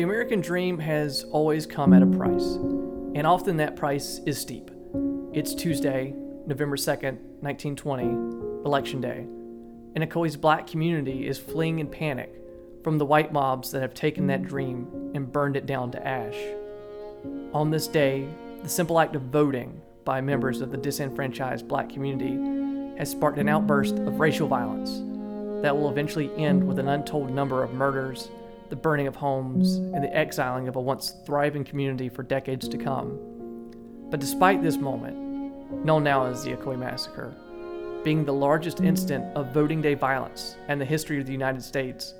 [0.00, 4.70] The American dream has always come at a price, and often that price is steep.
[5.34, 6.14] It's Tuesday,
[6.46, 9.26] November 2nd, 1920, Election Day,
[9.94, 12.34] and Ocoee's black community is fleeing in panic
[12.82, 16.38] from the white mobs that have taken that dream and burned it down to ash.
[17.52, 18.26] On this day,
[18.62, 23.50] the simple act of voting by members of the disenfranchised black community has sparked an
[23.50, 25.02] outburst of racial violence
[25.62, 28.30] that will eventually end with an untold number of murders
[28.70, 32.78] the burning of homes, and the exiling of a once thriving community for decades to
[32.78, 33.18] come.
[34.10, 37.34] But despite this moment, known now as the Ocoee Massacre,
[38.02, 42.14] being the largest incident of voting day violence in the history of the United States,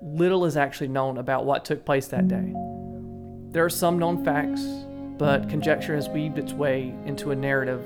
[0.00, 2.52] little is actually known about what took place that day.
[3.52, 4.62] There are some known facts,
[5.18, 7.84] but conjecture has weaved its way into a narrative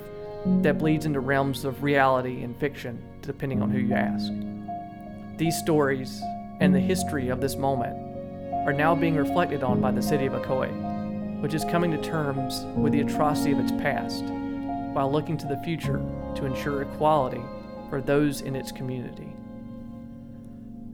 [0.63, 4.33] that bleeds into realms of reality and fiction, depending on who you ask.
[5.37, 6.23] These stories
[6.61, 7.95] and the history of this moment
[8.67, 12.65] are now being reflected on by the city of Ocoee, which is coming to terms
[12.77, 14.25] with the atrocity of its past
[14.95, 16.03] while looking to the future
[16.35, 17.43] to ensure equality
[17.91, 19.29] for those in its community.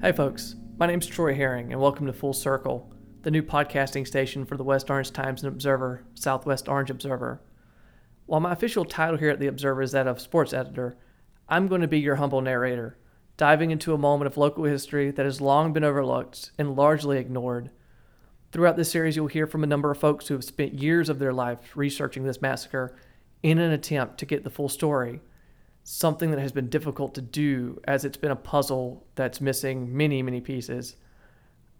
[0.01, 4.45] Hey folks, my name's Troy Herring and welcome to Full Circle, the new podcasting station
[4.45, 7.41] for the West Orange Times and Observer, Southwest Orange Observer.
[8.27, 10.97] While my official title here at the Observer is that of sports editor,
[11.49, 12.97] I'm going to be your humble narrator
[13.37, 17.71] diving into a moment of local history that has long been overlooked and largely ignored.
[18.53, 21.19] Throughout this series, you'll hear from a number of folks who have spent years of
[21.19, 22.95] their life researching this massacre
[23.43, 25.21] in an attempt to get the full story,
[25.83, 30.23] something that has been difficult to do as it's been a puzzle that's missing many,
[30.23, 30.97] many pieces.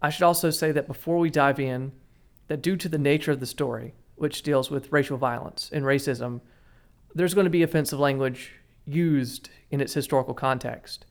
[0.01, 1.93] I should also say that before we dive in,
[2.47, 6.41] that due to the nature of the story, which deals with racial violence and racism,
[7.15, 8.53] there's going to be offensive language
[8.85, 11.05] used in its historical context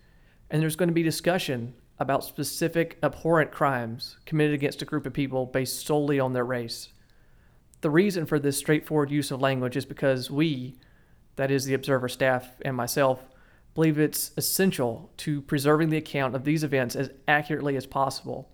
[0.52, 5.12] and there's going to be discussion about specific abhorrent crimes committed against a group of
[5.14, 6.90] people based solely on their race.
[7.80, 10.76] The reason for this straightforward use of language is because we,
[11.36, 13.20] that is, the Observer staff and myself,
[13.74, 18.50] believe it's essential to preserving the account of these events as accurately as possible.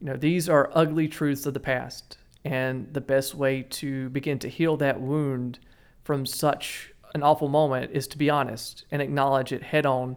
[0.00, 4.38] You know, these are ugly truths of the past, and the best way to begin
[4.38, 5.58] to heal that wound
[6.04, 10.16] from such an awful moment is to be honest and acknowledge it head on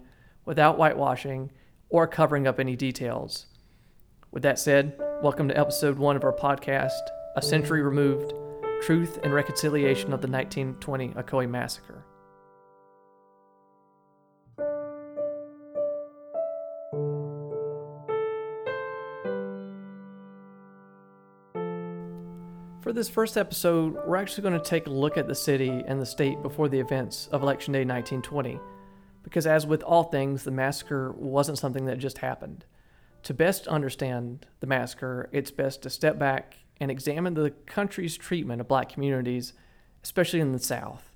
[0.49, 1.51] without whitewashing
[1.89, 3.45] or covering up any details.
[4.31, 7.01] With that said, welcome to episode one of our podcast,
[7.35, 8.33] A Century Removed
[8.81, 12.03] Truth and Reconciliation of the 1920 Ocoee Massacre.
[22.81, 26.01] For this first episode, we're actually going to take a look at the city and
[26.01, 28.59] the state before the events of Election Day 1920
[29.23, 32.65] because, as with all things, the massacre wasn't something that just happened.
[33.23, 38.61] To best understand the massacre, it's best to step back and examine the country's treatment
[38.61, 39.53] of black communities,
[40.03, 41.11] especially in the South.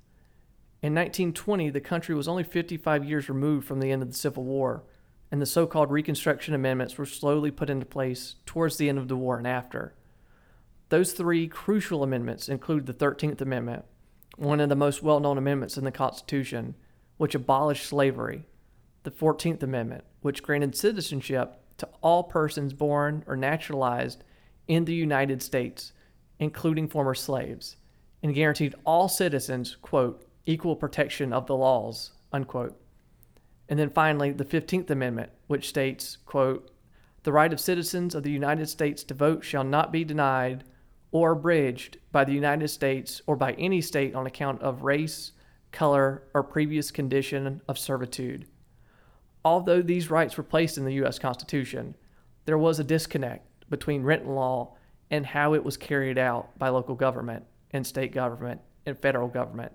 [0.82, 4.44] In 1920, the country was only 55 years removed from the end of the Civil
[4.44, 4.84] War,
[5.32, 9.08] and the so called Reconstruction Amendments were slowly put into place towards the end of
[9.08, 9.94] the war and after.
[10.90, 13.86] Those three crucial amendments include the 13th Amendment,
[14.36, 16.74] one of the most well known amendments in the Constitution,
[17.16, 18.46] which abolished slavery,
[19.02, 24.24] the 14th Amendment, which granted citizenship to all persons born or naturalized
[24.66, 25.92] in the United States,
[26.38, 27.76] including former slaves,
[28.22, 32.80] and guaranteed all citizens, quote, equal protection of the laws, unquote.
[33.68, 36.70] And then finally, the 15th Amendment, which states, quote,
[37.22, 40.64] the right of citizens of the United States to vote shall not be denied
[41.10, 45.32] or abridged by the United States or by any state on account of race,
[45.74, 48.46] color, or previous condition of servitude.
[49.44, 51.18] Although these rights were placed in the U.S.
[51.18, 51.96] Constitution,
[52.46, 54.76] there was a disconnect between written law
[55.10, 59.72] and how it was carried out by local government and state government and federal government.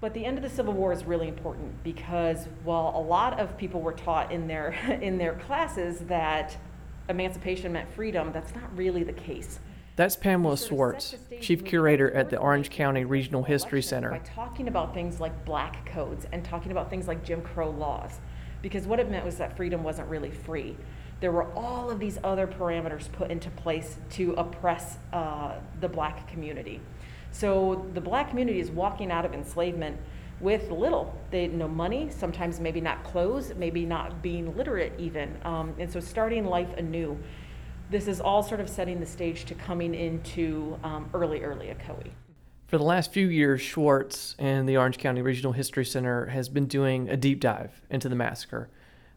[0.00, 3.56] But the end of the Civil War is really important because while a lot of
[3.58, 4.70] people were taught in their
[5.02, 6.56] in their classes that
[7.08, 9.60] emancipation meant freedom, that's not really the case.
[10.00, 14.08] That's Pamela Schwartz, Chief Curator at the Orange County Regional History Center.
[14.08, 18.18] By talking about things like black codes and talking about things like Jim Crow laws,
[18.62, 20.74] because what it meant was that freedom wasn't really free.
[21.20, 26.26] There were all of these other parameters put into place to oppress uh, the black
[26.28, 26.80] community.
[27.30, 29.98] So the black community is walking out of enslavement
[30.40, 31.14] with little.
[31.30, 36.00] They no money, sometimes maybe not clothes, maybe not being literate even, um, and so
[36.00, 37.18] starting life anew
[37.90, 42.12] this is all sort of setting the stage to coming into um, early, early Ocoee.
[42.68, 46.66] For the last few years, Schwartz and the Orange County Regional History Center has been
[46.66, 48.70] doing a deep dive into the massacre,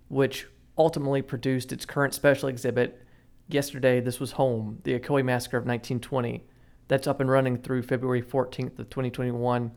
[0.08, 3.06] which ultimately produced its current special exhibit,
[3.48, 6.44] yesterday this was home, the Ocoee Massacre of 1920.
[6.88, 9.72] That's up and running through February 14th of 2021.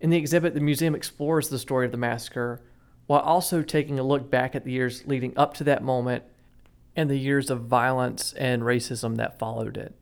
[0.00, 2.60] In the exhibit, the museum explores the story of the massacre
[3.06, 6.24] while also taking a look back at the years leading up to that moment
[6.94, 9.94] and the years of violence and racism that followed it.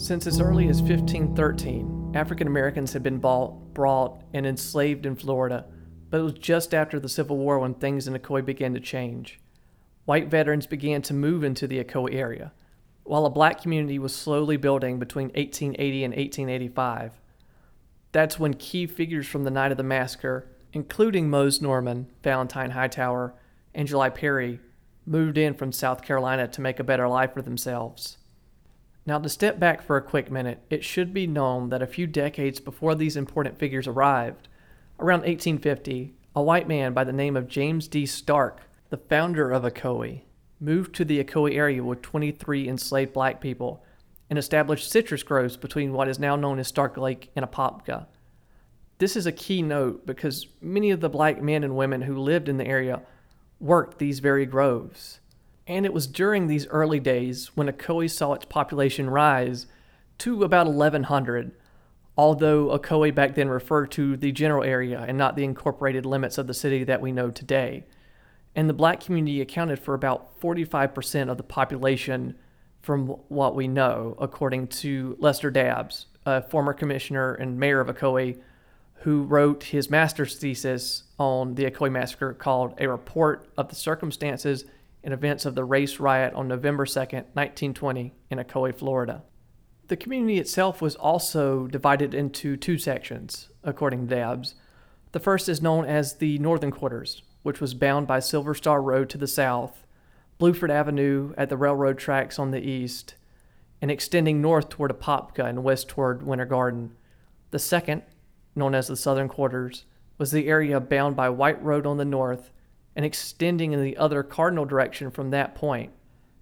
[0.00, 5.66] Since as early as 1513, African Americans had been bought, brought, and enslaved in Florida,
[6.08, 9.38] but it was just after the Civil War when things in Ocoee began to change.
[10.06, 12.52] White veterans began to move into the Ocoee area,
[13.08, 17.12] while a black community was slowly building between 1880 and 1885.
[18.12, 23.34] That's when key figures from the night of the massacre, including Mose Norman, Valentine Hightower,
[23.74, 24.60] and July Perry,
[25.06, 28.18] moved in from South Carolina to make a better life for themselves.
[29.06, 32.06] Now, to step back for a quick minute, it should be known that a few
[32.06, 34.48] decades before these important figures arrived,
[35.00, 38.04] around 1850, a white man by the name of James D.
[38.04, 40.24] Stark, the founder of Ocoee,
[40.60, 43.84] moved to the Ocoee area with 23 enslaved black people
[44.30, 48.06] and established citrus groves between what is now known as Stark Lake and Apopka.
[48.98, 52.48] This is a key note because many of the black men and women who lived
[52.48, 53.02] in the area
[53.60, 55.20] worked these very groves.
[55.66, 59.66] And it was during these early days when Ocoee saw its population rise
[60.18, 61.52] to about 1,100,
[62.16, 66.46] although Ocoee back then referred to the general area and not the incorporated limits of
[66.46, 67.84] the city that we know today.
[68.54, 72.36] And the black community accounted for about 45% of the population
[72.80, 78.40] from what we know, according to Lester Dabbs, a former commissioner and mayor of Ocoee,
[79.02, 84.64] who wrote his master's thesis on the Ocoee Massacre called A Report of the Circumstances
[85.04, 89.22] and events of the race riot on November 2, 1920, in Ocoee, Florida.
[89.86, 94.54] The community itself was also divided into two sections, according to Dabbs.
[95.12, 99.08] The first is known as the Northern Quarters, which was bound by Silver Star Road
[99.10, 99.86] to the south,
[100.38, 103.14] Bluford Avenue at the railroad tracks on the east,
[103.80, 106.92] and extending north toward Apopka and west toward Winter Garden.
[107.50, 108.02] The second,
[108.54, 109.84] known as the Southern Quarters,
[110.18, 112.50] was the area bound by White Road on the north
[112.96, 115.92] and extending in the other cardinal direction from that point.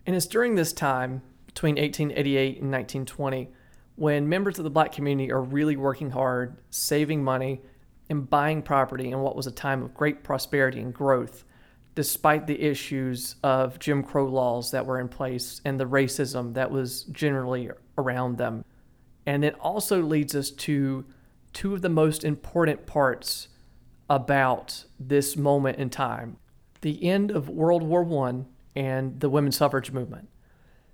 [0.07, 3.51] And it's during this time, between 1888 and 1920,
[3.97, 7.61] when members of the black community are really working hard, saving money,
[8.09, 11.45] and buying property in what was a time of great prosperity and growth,
[11.95, 16.71] despite the issues of Jim Crow laws that were in place and the racism that
[16.71, 18.65] was generally around them.
[19.27, 21.05] And it also leads us to
[21.53, 23.49] two of the most important parts
[24.09, 26.37] about this moment in time
[26.83, 28.45] the end of World War I
[28.77, 30.29] and the women's suffrage movement.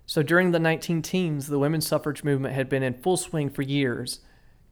[0.05, 3.61] So during the 19 teens, the women's suffrage movement had been in full swing for
[3.61, 4.21] years,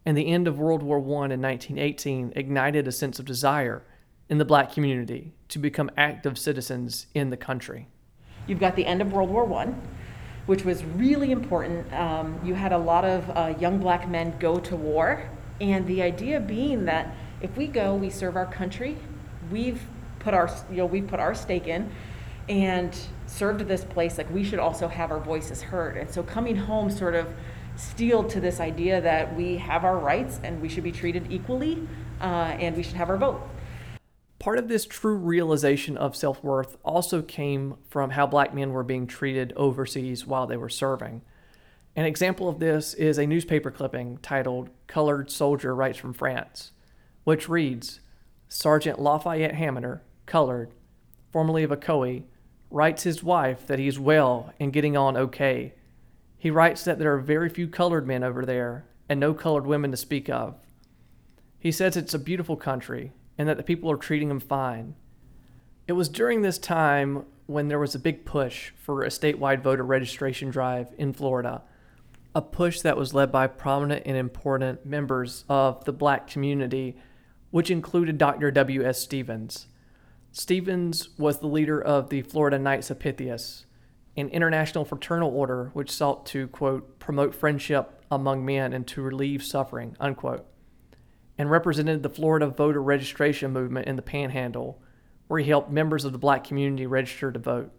[0.06, 3.83] and the end of World War I in 1918 ignited a sense of desire
[4.30, 7.88] in the black community to become active citizens in the country.
[8.48, 9.74] You've got the end of World War I,
[10.45, 11.92] which was really important.
[11.94, 16.01] Um, you had a lot of uh, young black men go to war, and the
[16.01, 18.97] idea being that if we go, we serve our country,
[19.51, 19.81] we've
[20.19, 21.92] put our you know we've put our stake in
[22.47, 26.56] and served this place like we should also have our voices heard and so coming
[26.56, 27.27] home sort of
[27.75, 31.87] steeled to this idea that we have our rights and we should be treated equally
[32.19, 33.42] uh, and we should have our vote
[34.40, 39.06] part of this true realization of self-worth also came from how black men were being
[39.06, 41.21] treated overseas while they were serving
[41.95, 46.71] an example of this is a newspaper clipping titled colored soldier writes from france
[47.23, 47.99] which reads
[48.47, 50.01] sergeant lafayette haminer
[50.31, 50.71] Colored,
[51.33, 52.23] formerly of Ocoee,
[52.69, 55.73] writes his wife that he is well and getting on okay.
[56.42, 59.92] He writes that there are very few colored men over there and no colored women
[59.92, 60.56] to speak of.
[61.60, 64.95] He says it's a beautiful country and that the people are treating him fine.
[65.88, 69.83] It was during this time when there was a big push for a statewide voter
[69.83, 71.62] registration drive in Florida,
[72.33, 76.98] a push that was led by prominent and important members of the black community,
[77.52, 78.50] which included Dr.
[78.50, 79.00] W.S.
[79.00, 79.68] Stevens.
[80.31, 83.68] Stevens was the leader of the Florida Knights of Pythias,
[84.18, 89.44] an international fraternal order which sought to, quote, promote friendship among men and to relieve
[89.44, 90.45] suffering, unquote,
[91.37, 94.81] and represented the Florida voter registration movement in the Panhandle,
[95.27, 97.71] where he helped members of the black community register to vote.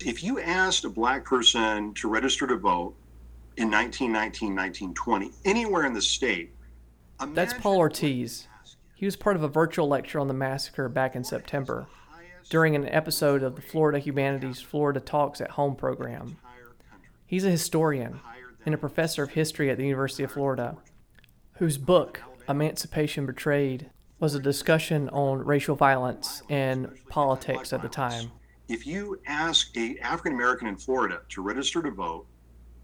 [0.00, 2.94] If you asked a black person to register to vote
[3.56, 6.52] in 1919, 1920, anywhere in the state,
[7.28, 8.48] that's Paul Ortiz.
[8.96, 11.86] He was part of a virtual lecture on the massacre back in September
[12.50, 16.36] during an episode of the Florida Humanities Florida Talks at Home program.
[17.26, 18.20] He's a historian
[18.66, 20.76] and a professor of history at the University of Florida.
[21.58, 28.30] whose book, Emancipation Betrayed, was a discussion on racial violence and politics at the time.
[28.68, 32.26] If you ask a African American in Florida to register to vote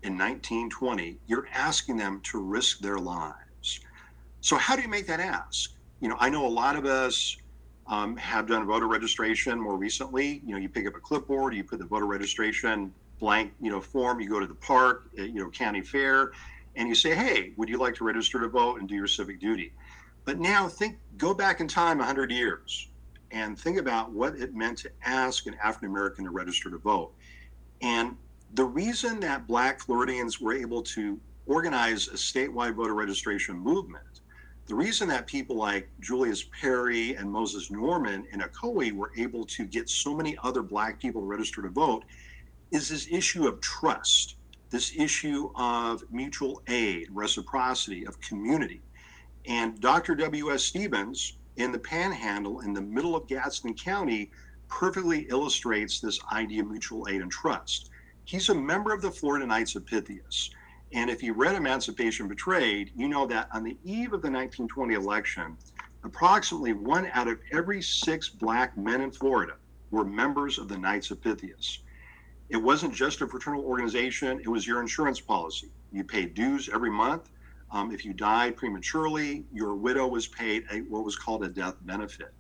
[0.03, 3.81] in 1920, you're asking them to risk their lives.
[4.41, 5.73] So how do you make that ask?
[6.01, 7.37] You know, I know a lot of us
[7.91, 10.41] um, have done voter registration more recently.
[10.47, 13.81] You know, you pick up a clipboard, you put the voter registration blank, you know,
[13.81, 16.31] form, you go to the park, uh, you know, county fair,
[16.77, 19.41] and you say, "Hey, would you like to register to vote and do your civic
[19.41, 19.75] duty?"
[20.25, 22.89] But now think, go back in time 100 years,
[23.31, 27.13] and think about what it meant to ask an African American to register to vote.
[27.83, 28.17] And
[28.55, 34.05] the reason that Black Floridians were able to organize a statewide voter registration movement
[34.67, 39.65] the reason that people like Julius Perry and Moses Norman in Ocoee were able to
[39.65, 42.05] get so many other Black people to register to vote
[42.71, 44.37] is this issue of trust,
[44.71, 48.81] this issue of mutual aid, reciprocity, of community.
[49.47, 50.15] And Dr.
[50.15, 50.63] W.S.
[50.63, 54.31] Stevens in the Panhandle in the middle of Gadsden County
[54.69, 57.91] perfectly illustrates this idea of mutual aid and trust.
[58.25, 60.51] He's a member of the Florida Knights of Pythias.
[60.93, 64.95] And if you read Emancipation Betrayed, you know that on the eve of the 1920
[64.95, 65.57] election,
[66.03, 69.55] approximately one out of every six black men in Florida
[69.91, 71.81] were members of the Knights of Pythias.
[72.49, 75.71] It wasn't just a fraternal organization, it was your insurance policy.
[75.93, 77.31] You paid dues every month.
[77.71, 81.77] Um, if you died prematurely, your widow was paid a, what was called a death
[81.83, 82.35] benefit.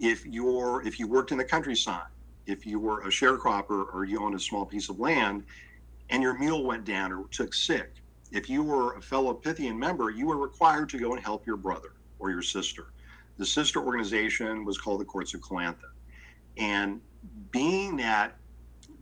[0.00, 2.06] If you're if you worked in the countryside,
[2.46, 5.44] if you were a sharecropper or you owned a small piece of land,
[6.10, 7.94] and your mule went down or took sick,
[8.32, 11.56] if you were a fellow Pythian member, you were required to go and help your
[11.56, 12.92] brother or your sister.
[13.38, 15.84] The sister organization was called the Courts of Calanthe.
[16.58, 17.00] And
[17.50, 18.36] being that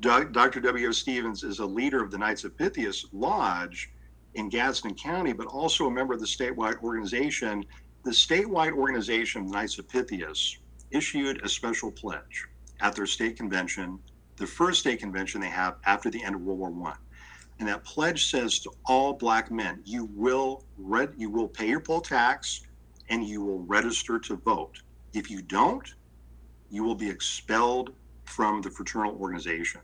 [0.01, 0.61] Dr.
[0.61, 0.93] W.
[0.93, 3.91] Stevens is a leader of the Knights of Pythias Lodge
[4.35, 7.65] in Gadsden County, but also a member of the statewide organization,
[8.05, 10.57] the statewide organization of the Knights of Pythias
[10.91, 12.47] issued a special pledge
[12.81, 13.99] at their state convention
[14.41, 16.97] the first state convention they have after the end of World War One.
[17.61, 21.79] And that pledge says to all black men, you will read, you will pay your
[21.79, 22.63] poll tax
[23.11, 24.81] and you will register to vote.
[25.13, 25.95] If you don't,
[26.71, 27.93] you will be expelled
[28.25, 29.83] from the fraternal organization.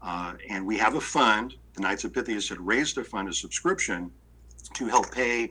[0.00, 1.54] Uh, and we have a fund.
[1.74, 4.10] The Knights of Pythias had raised a fund, a subscription,
[4.72, 5.50] to help pay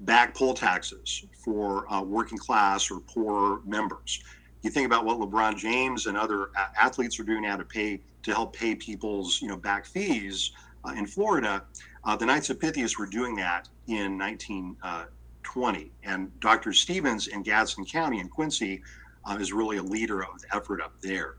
[0.00, 4.22] back poll taxes for uh, working class or poor members
[4.62, 6.50] you think about what LeBron James and other
[6.80, 10.52] athletes are doing now to pay to help pay people's you know back fees
[10.84, 11.64] uh, in Florida.
[12.04, 16.72] Uh, the Knights of Pythias were doing that in 1920, uh, and Dr.
[16.72, 18.82] Stevens in Gadsden County in Quincy
[19.24, 21.36] uh, is really a leader of the effort up there.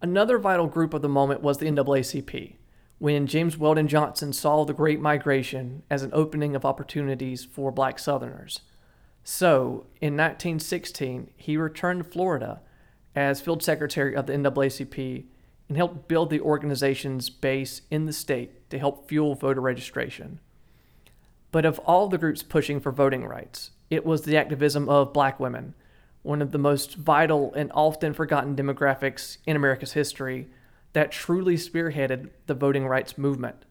[0.00, 2.56] Another vital group of the moment was the NAACP.
[2.98, 7.98] When James Weldon Johnson saw the Great Migration as an opening of opportunities for black
[7.98, 8.60] Southerners.
[9.24, 12.60] So, in 1916, he returned to Florida
[13.14, 15.24] as field secretary of the NAACP
[15.68, 20.40] and helped build the organization's base in the state to help fuel voter registration.
[21.52, 25.38] But of all the groups pushing for voting rights, it was the activism of black
[25.38, 25.74] women,
[26.22, 30.48] one of the most vital and often forgotten demographics in America's history,
[30.94, 33.64] that truly spearheaded the voting rights movement.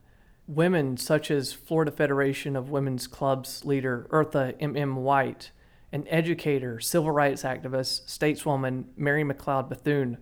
[0.51, 4.75] Women such as Florida Federation of Women's Clubs leader Eartha M.
[4.75, 4.97] M.
[4.97, 5.51] White,
[5.93, 10.17] an educator, civil rights activist, stateswoman Mary McLeod Bethune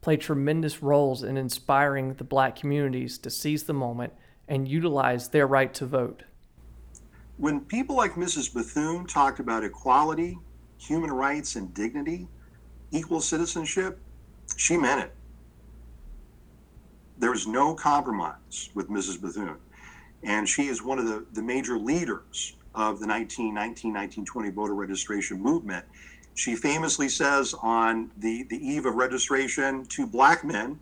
[0.00, 4.14] played tremendous roles in inspiring the black communities to seize the moment
[4.48, 6.22] and utilize their right to vote.
[7.36, 8.54] When people like Mrs.
[8.54, 10.38] Bethune talked about equality,
[10.78, 12.26] human rights, and dignity,
[12.90, 13.98] equal citizenship,
[14.56, 15.14] she meant it.
[17.18, 19.20] There was no compromise with Mrs.
[19.20, 19.58] Bethune
[20.24, 25.40] and she is one of the, the major leaders of the 1919 1920 voter registration
[25.40, 25.84] movement.
[26.34, 30.80] She famously says on the, the eve of registration to black men,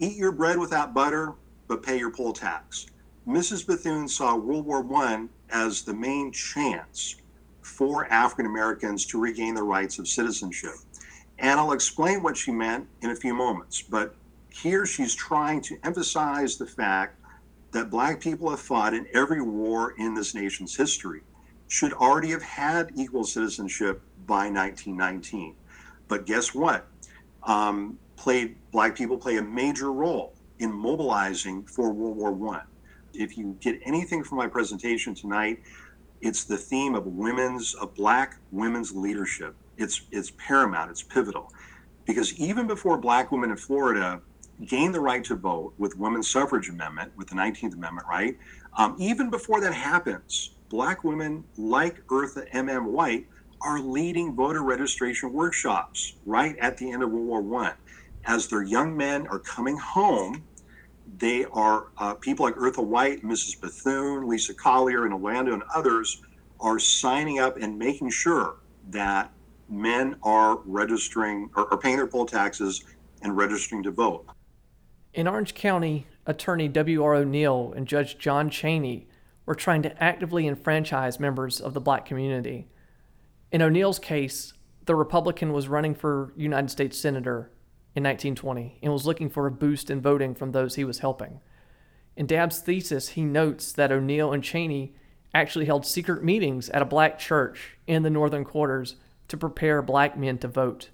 [0.00, 1.34] eat your bread without butter,
[1.68, 2.86] but pay your poll tax.
[3.28, 3.66] Mrs.
[3.66, 7.16] Bethune saw World War I as the main chance
[7.62, 10.74] for African Americans to regain the rights of citizenship.
[11.38, 13.82] And I'll explain what she meant in a few moments.
[13.82, 14.14] But
[14.50, 17.19] here she's trying to emphasize the fact
[17.72, 21.22] that black people have fought in every war in this nation's history
[21.68, 25.54] should already have had equal citizenship by 1919.
[26.08, 26.86] But guess what?
[27.44, 32.62] Um, played black people play a major role in mobilizing for World War One.
[33.14, 35.62] If you get anything from my presentation tonight,
[36.20, 39.54] it's the theme of women's of black women's leadership.
[39.78, 40.90] It's it's paramount.
[40.90, 41.52] It's pivotal,
[42.04, 44.20] because even before black women in Florida
[44.66, 48.36] gained the right to vote with women's suffrage amendment, with the 19th Amendment, right?
[48.76, 52.92] Um, even before that happens, black women like Eartha M.M.
[52.92, 53.26] White
[53.62, 57.72] are leading voter registration workshops right at the end of World War One.
[58.24, 60.44] As their young men are coming home,
[61.18, 63.60] they are uh, people like Eartha White, Mrs.
[63.60, 66.22] Bethune, Lisa Collier, and Orlando, and others
[66.60, 68.56] are signing up and making sure
[68.90, 69.32] that
[69.68, 72.84] men are registering or, or paying their poll taxes
[73.22, 74.26] and registering to vote.
[75.12, 77.14] In Orange County, attorney W.R.
[77.14, 79.08] O'Neill and Judge John Cheney
[79.44, 82.68] were trying to actively enfranchise members of the black community.
[83.50, 84.52] In O'Neill's case,
[84.86, 87.50] the Republican was running for United States Senator
[87.96, 91.40] in 1920 and was looking for a boost in voting from those he was helping.
[92.16, 94.94] In Dabb's thesis, he notes that O'Neill and Cheney
[95.34, 98.94] actually held secret meetings at a black church in the northern quarters
[99.26, 100.90] to prepare black men to vote.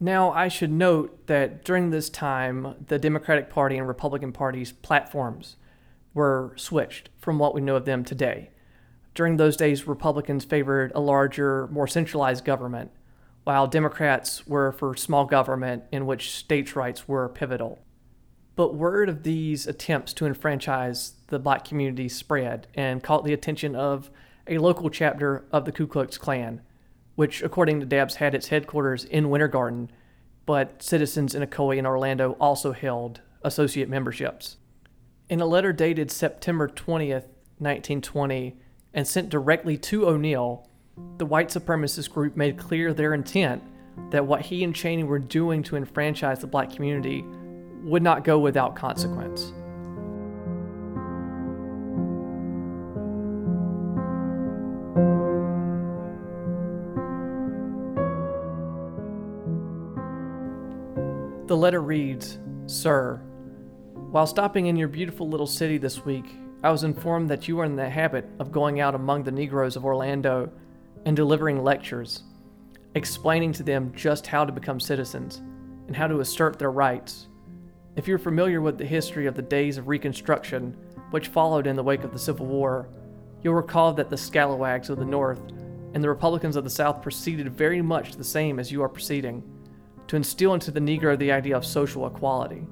[0.00, 5.56] Now, I should note that during this time, the Democratic Party and Republican Party's platforms
[6.12, 8.50] were switched from what we know of them today.
[9.14, 12.90] During those days, Republicans favored a larger, more centralized government,
[13.44, 17.80] while Democrats were for small government in which states' rights were pivotal.
[18.56, 23.76] But word of these attempts to enfranchise the black community spread and caught the attention
[23.76, 24.10] of
[24.46, 26.60] a local chapter of the Ku Klux Klan,
[27.16, 29.90] which, according to Dabbs, had its headquarters in Winter Garden,
[30.46, 34.56] but citizens in Ocoee and Orlando also held associate memberships.
[35.28, 37.26] In a letter dated September 20th,
[37.58, 38.56] 1920,
[38.92, 40.68] and sent directly to O'Neill,
[41.18, 43.62] the white supremacist group made clear their intent
[44.10, 47.24] that what he and Cheney were doing to enfranchise the black community
[47.82, 49.52] would not go without consequence.
[61.64, 63.16] Letter reads Sir,
[64.10, 66.26] while stopping in your beautiful little city this week,
[66.62, 69.74] I was informed that you are in the habit of going out among the Negroes
[69.74, 70.52] of Orlando
[71.06, 72.24] and delivering lectures,
[72.94, 75.38] explaining to them just how to become citizens
[75.86, 77.28] and how to assert their rights.
[77.96, 80.76] If you're familiar with the history of the days of Reconstruction,
[81.12, 82.90] which followed in the wake of the Civil War,
[83.42, 85.40] you'll recall that the scalawags of the North
[85.94, 89.42] and the Republicans of the South proceeded very much the same as you are proceeding
[90.14, 92.64] to instill into the Negro the idea of social equality.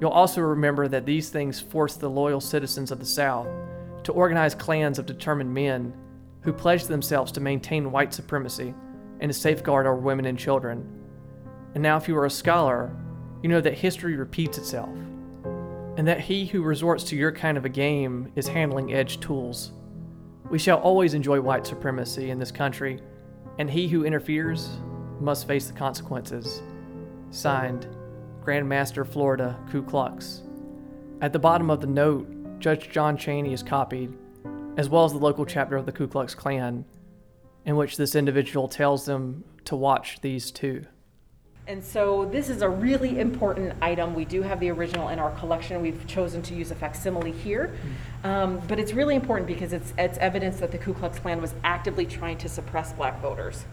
[0.00, 3.48] You'll also remember that these things forced the loyal citizens of the South
[4.04, 5.92] to organize clans of determined men
[6.42, 8.74] who pledged themselves to maintain white supremacy
[9.18, 10.88] and to safeguard our women and children.
[11.74, 12.94] And now, if you are a scholar,
[13.42, 14.96] you know that history repeats itself,
[15.96, 19.72] and that he who resorts to your kind of a game is handling edge tools.
[20.48, 23.00] We shall always enjoy white supremacy in this country,
[23.58, 24.78] and he who interferes
[25.22, 26.62] must face the consequences.
[27.30, 27.86] Signed,
[28.42, 30.42] Grand Master Florida Ku Klux.
[31.20, 34.12] At the bottom of the note, Judge John Cheney is copied,
[34.76, 36.84] as well as the local chapter of the Ku Klux Klan,
[37.64, 40.84] in which this individual tells them to watch these two.
[41.68, 44.14] And so this is a really important item.
[44.14, 45.80] We do have the original in our collection.
[45.80, 47.72] We've chosen to use a facsimile here.
[48.24, 51.54] Um, but it's really important because it's, it's evidence that the Ku Klux Klan was
[51.62, 53.64] actively trying to suppress black voters.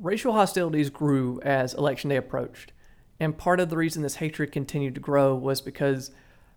[0.00, 2.72] Racial hostilities grew as Election Day approached.
[3.20, 6.10] And part of the reason this hatred continued to grow was because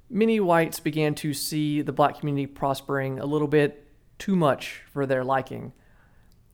[0.09, 3.85] many whites began to see the black community prospering a little bit
[4.17, 5.73] too much for their liking.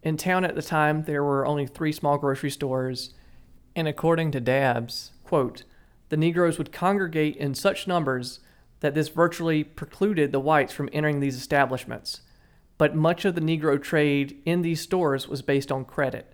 [0.02, 3.14] In town at the time, there were only three small grocery stores
[3.76, 5.66] and according to Dabbs, quote,
[6.10, 8.40] the Negroes would congregate in such numbers
[8.80, 12.22] that this virtually precluded the whites from entering these establishments.
[12.80, 16.34] But much of the Negro trade in these stores was based on credit,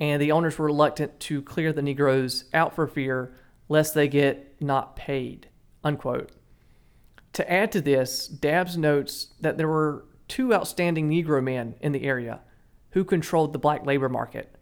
[0.00, 3.34] and the owners were reluctant to clear the Negroes out for fear
[3.68, 5.48] lest they get not paid.
[5.84, 6.30] Unquote.
[7.34, 12.04] To add to this, Dabbs notes that there were two outstanding Negro men in the
[12.04, 12.40] area
[12.90, 14.54] who controlled the black labor market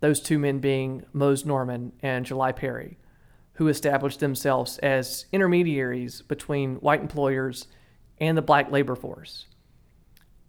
[0.00, 2.98] those two men being Mose Norman and July Perry,
[3.54, 7.68] who established themselves as intermediaries between white employers
[8.18, 9.46] and the black labor force.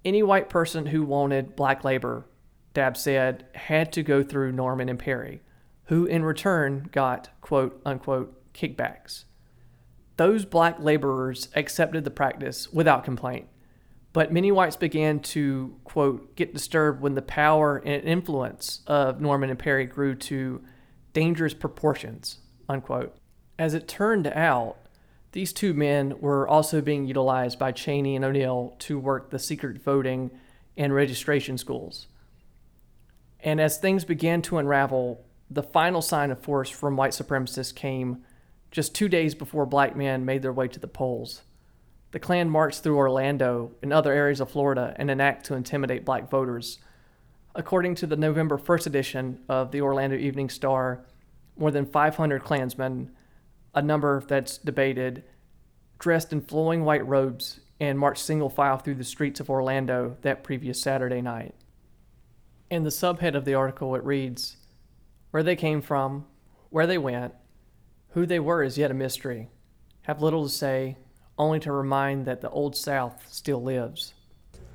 [0.04, 2.26] Any white person who wanted black labor,
[2.76, 5.42] Dabbs said, had to go through Norman and Perry,
[5.86, 9.24] who in return got quote unquote kickbacks.
[10.18, 13.48] Those black laborers accepted the practice without complaint
[14.16, 19.50] but many whites began to, quote, get disturbed when the power and influence of Norman
[19.50, 20.64] and Perry grew to
[21.12, 22.38] dangerous proportions,
[22.70, 23.18] unquote.
[23.60, 24.78] As it turned out,
[25.34, 29.84] these two men were also being utilized by Cheney and O'Neill to work the secret
[29.84, 30.32] voting
[30.78, 32.08] and registration schools.
[33.46, 38.26] And as things began to unravel, the final sign of force from white supremacists came
[38.72, 41.44] just two days before black men made their way to the polls
[42.16, 46.06] the Klan marched through Orlando and other areas of Florida in an act to intimidate
[46.06, 46.80] black voters.
[47.54, 51.04] According to the November 1st edition of the Orlando Evening Star,
[51.58, 53.12] more than 500 Klansmen,
[53.74, 55.26] a number that's debated,
[56.00, 60.42] dressed in flowing white robes and marched single file through the streets of Orlando that
[60.42, 61.54] previous Saturday night.
[62.68, 64.58] In the subhead of the article, it reads
[65.30, 66.26] Where they came from,
[66.72, 67.34] where they went,
[68.10, 69.50] who they were is yet a mystery.
[70.04, 70.98] Have little to say,
[71.38, 74.14] only to remind that the Old South still lives.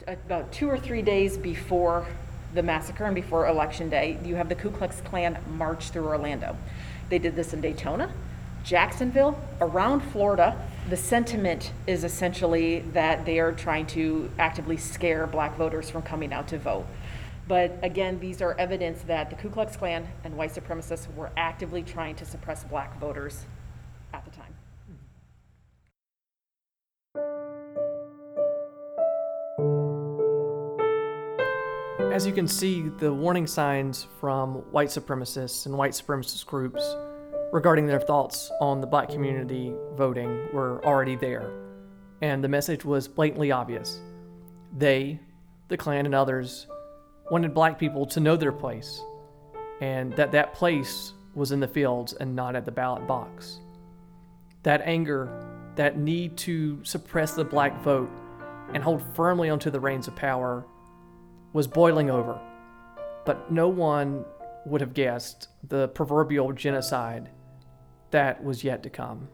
[0.06, 2.06] Uh, about two or three days before
[2.54, 6.56] the massacre and before Election Day, you have the Ku Klux Klan march through Orlando.
[7.08, 8.12] They did this in Daytona,
[8.62, 10.56] Jacksonville, around Florida.
[10.88, 16.32] The sentiment is essentially that they are trying to actively scare black voters from coming
[16.32, 16.86] out to vote.
[17.50, 21.82] But again, these are evidence that the Ku Klux Klan and white supremacists were actively
[21.82, 23.44] trying to suppress black voters
[24.14, 24.54] at the time.
[32.12, 36.94] As you can see, the warning signs from white supremacists and white supremacist groups
[37.50, 41.50] regarding their thoughts on the black community voting were already there,
[42.22, 44.00] and the message was blatantly obvious.
[44.78, 45.18] They,
[45.66, 46.68] the Klan, and others
[47.30, 49.00] wanted black people to know their place,
[49.80, 53.60] and that that place was in the fields and not at the ballot box.
[54.62, 58.10] That anger, that need to suppress the black vote
[58.74, 60.66] and hold firmly onto the reins of power
[61.52, 62.40] was boiling over,
[63.24, 64.24] but no one
[64.66, 67.30] would have guessed the proverbial genocide
[68.10, 69.28] that was yet to come.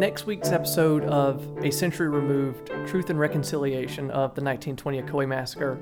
[0.00, 5.78] Next week's episode of A Century Removed Truth and Reconciliation of the 1920 Ocoee Massacre,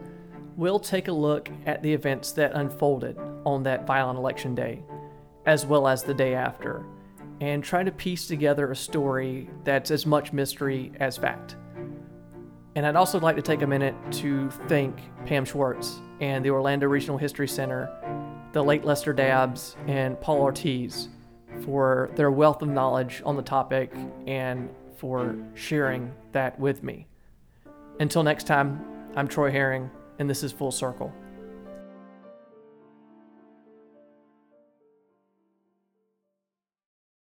[0.57, 4.83] we'll take a look at the events that unfolded on that violent election day,
[5.47, 6.85] as well as the day after,
[7.41, 11.55] and try to piece together a story that's as much mystery as fact.
[12.75, 16.89] And I'd also like to take a minute to thank Pam Schwartz and the Orlando
[16.89, 17.89] Regional History Center,
[18.53, 21.09] the late Lester Dabbs, and Paul Ortiz
[21.63, 23.93] for their wealth of knowledge on the topic
[24.27, 27.07] and for sharing that with me.
[28.01, 28.85] Until next time,
[29.17, 31.13] I'm Troy Herring, and this is Full Circle.